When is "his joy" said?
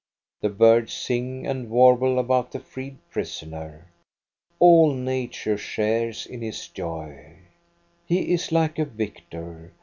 6.41-7.35